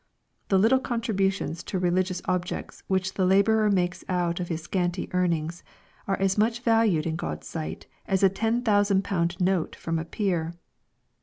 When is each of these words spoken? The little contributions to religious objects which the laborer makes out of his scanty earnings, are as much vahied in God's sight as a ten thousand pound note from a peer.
The 0.49 0.57
little 0.57 0.79
contributions 0.79 1.61
to 1.65 1.77
religious 1.77 2.23
objects 2.25 2.81
which 2.87 3.13
the 3.13 3.23
laborer 3.23 3.69
makes 3.69 4.03
out 4.09 4.39
of 4.39 4.47
his 4.47 4.63
scanty 4.63 5.07
earnings, 5.13 5.63
are 6.07 6.19
as 6.19 6.39
much 6.39 6.63
vahied 6.65 7.05
in 7.05 7.15
God's 7.15 7.45
sight 7.45 7.85
as 8.07 8.23
a 8.23 8.27
ten 8.29 8.63
thousand 8.63 9.03
pound 9.03 9.39
note 9.39 9.75
from 9.75 9.99
a 9.99 10.03
peer. 10.05 10.55